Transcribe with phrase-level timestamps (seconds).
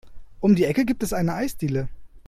[0.39, 1.87] Um die Ecke gibt es eine Eisdiele.